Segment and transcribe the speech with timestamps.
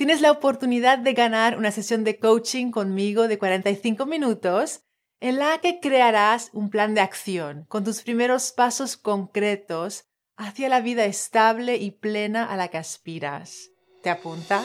[0.00, 4.80] tienes la oportunidad de ganar una sesión de coaching conmigo de 45 minutos
[5.20, 10.06] en la que crearás un plan de acción con tus primeros pasos concretos
[10.38, 13.72] hacia la vida estable y plena a la que aspiras.
[14.02, 14.64] ¿Te apuntas?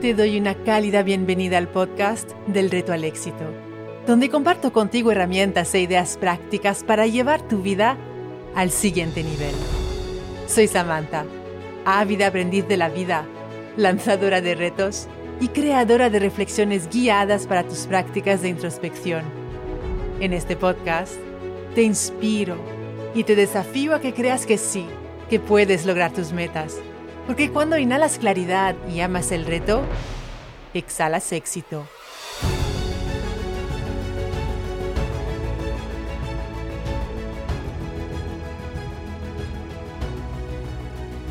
[0.00, 3.73] Te doy una cálida bienvenida al podcast del reto al éxito,
[4.06, 7.96] donde comparto contigo herramientas e ideas prácticas para llevar tu vida
[8.54, 9.54] al siguiente nivel.
[10.46, 11.24] Soy Samantha,
[11.84, 13.26] ávida aprendiz de la vida,
[13.76, 15.08] lanzadora de retos
[15.40, 19.24] y creadora de reflexiones guiadas para tus prácticas de introspección.
[20.20, 21.14] En este podcast
[21.74, 22.56] te inspiro
[23.14, 24.86] y te desafío a que creas que sí,
[25.28, 26.78] que puedes lograr tus metas
[27.26, 29.82] porque cuando inhalas claridad y amas el reto,
[30.74, 31.86] exhalas éxito.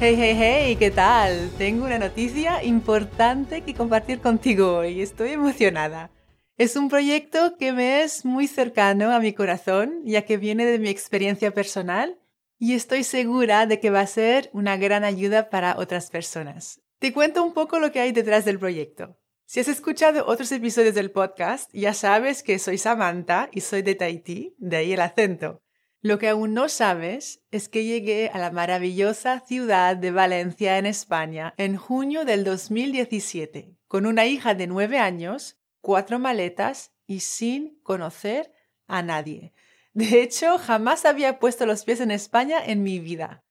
[0.05, 1.49] Hey, hey, hey, ¿qué tal?
[1.57, 5.01] Tengo una noticia importante que compartir contigo hoy.
[5.01, 6.11] Estoy emocionada.
[6.57, 10.77] Es un proyecto que me es muy cercano a mi corazón, ya que viene de
[10.77, 12.19] mi experiencia personal
[12.59, 16.81] y estoy segura de que va a ser una gran ayuda para otras personas.
[16.99, 19.17] Te cuento un poco lo que hay detrás del proyecto.
[19.45, 23.95] Si has escuchado otros episodios del podcast, ya sabes que soy Samantha y soy de
[23.95, 25.62] Tahití, de ahí el acento.
[26.03, 30.85] Lo que aún no sabes es que llegué a la maravillosa ciudad de Valencia, en
[30.85, 37.79] España, en junio del 2017, con una hija de nueve años, cuatro maletas y sin
[37.83, 38.51] conocer
[38.85, 39.53] a nadie.
[39.93, 43.45] De hecho, jamás había puesto los pies en España en mi vida.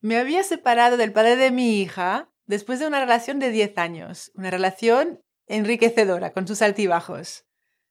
[0.00, 4.32] Me había separado del padre de mi hija después de una relación de 10 años,
[4.34, 7.44] una relación enriquecedora, con sus altibajos.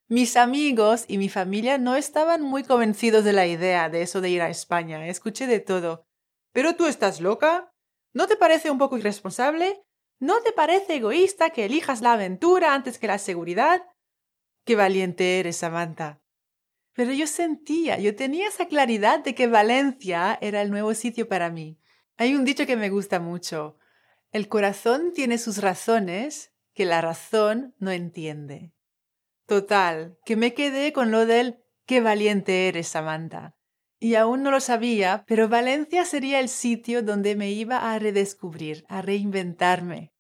[0.10, 4.30] Mis amigos y mi familia no estaban muy convencidos de la idea de eso de
[4.30, 5.06] ir a España.
[5.08, 6.06] Escuché de todo.
[6.54, 7.74] ¿Pero tú estás loca?
[8.14, 9.84] ¿No te parece un poco irresponsable?
[10.20, 13.84] ¿No te parece egoísta que elijas la aventura antes que la seguridad?
[14.64, 16.22] Qué valiente eres, Samantha.
[16.94, 21.50] Pero yo sentía, yo tenía esa claridad de que Valencia era el nuevo sitio para
[21.50, 21.80] mí.
[22.16, 23.78] Hay un dicho que me gusta mucho.
[24.32, 28.72] El corazón tiene sus razones que la razón no entiende.
[29.48, 33.56] Total, que me quedé con lo del qué valiente eres, Samantha.
[34.00, 38.86] Y aún no lo sabía, pero Valencia sería el sitio donde me iba a redescubrir,
[38.88, 40.14] a reinventarme.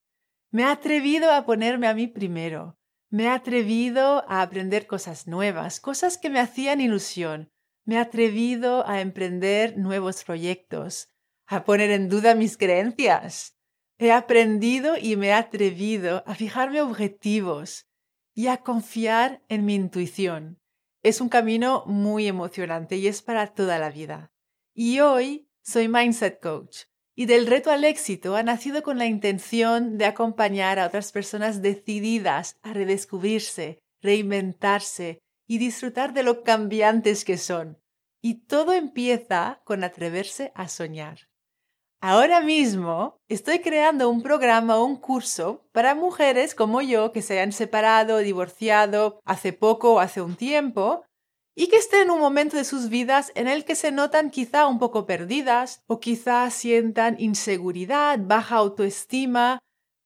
[0.49, 2.77] Me he atrevido a ponerme a mí primero,
[3.09, 7.51] me he atrevido a aprender cosas nuevas, cosas que me hacían ilusión.
[7.85, 11.09] Me he atrevido a emprender nuevos proyectos,
[11.45, 13.57] a poner en duda mis creencias.
[13.97, 17.86] He aprendido y me he atrevido a fijarme objetivos
[18.37, 20.59] y a confiar en mi intuición.
[21.01, 24.31] Es un camino muy emocionante y es para toda la vida.
[24.75, 26.83] Y hoy soy Mindset Coach
[27.15, 31.63] y del reto al éxito ha nacido con la intención de acompañar a otras personas
[31.63, 37.79] decididas a redescubrirse, reinventarse y disfrutar de lo cambiantes que son.
[38.21, 41.21] Y todo empieza con atreverse a soñar.
[41.99, 47.51] Ahora mismo estoy creando un programa un curso para mujeres como yo que se han
[47.51, 51.05] separado divorciado hace poco o hace un tiempo
[51.55, 54.67] y que estén en un momento de sus vidas en el que se notan quizá
[54.67, 59.57] un poco perdidas o quizá sientan inseguridad, baja autoestima,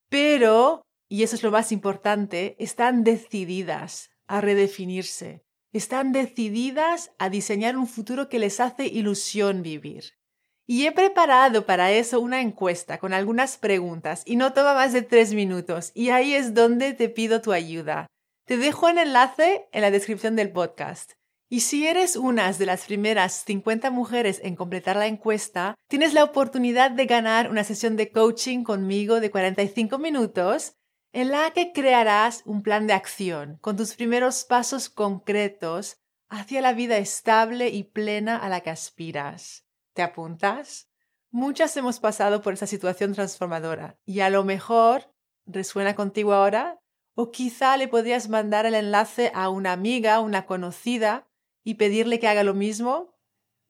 [0.09, 7.75] pero, y eso es lo más importante, están decididas a redefinirse, están decididas a diseñar
[7.75, 10.20] un futuro que les hace ilusión vivir.
[10.67, 15.01] Y he preparado para eso una encuesta con algunas preguntas y no toma más de
[15.01, 18.07] tres minutos y ahí es donde te pido tu ayuda.
[18.45, 21.13] Te dejo el enlace en la descripción del podcast.
[21.49, 26.23] Y si eres una de las primeras 50 mujeres en completar la encuesta, tienes la
[26.23, 30.77] oportunidad de ganar una sesión de coaching conmigo de 45 minutos
[31.11, 35.97] en la que crearás un plan de acción con tus primeros pasos concretos
[36.29, 39.65] hacia la vida estable y plena a la que aspiras.
[39.93, 40.89] ¿Te apuntas?
[41.31, 45.13] Muchas hemos pasado por esa situación transformadora y a lo mejor
[45.45, 46.79] resuena contigo ahora
[47.13, 51.27] o quizá le podrías mandar el enlace a una amiga, una conocida
[51.63, 53.17] y pedirle que haga lo mismo,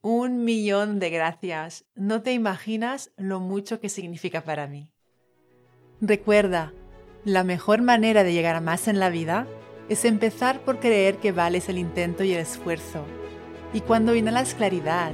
[0.01, 1.85] un millón de gracias.
[1.95, 4.93] No te imaginas lo mucho que significa para mí.
[6.01, 6.73] Recuerda,
[7.25, 9.47] la mejor manera de llegar a más en la vida
[9.89, 13.05] es empezar por creer que vales el intento y el esfuerzo.
[13.73, 15.13] Y cuando inhalas claridad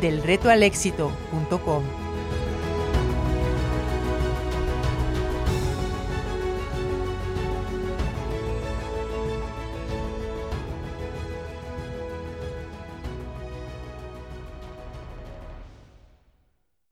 [0.00, 2.05] delretoalexito.com.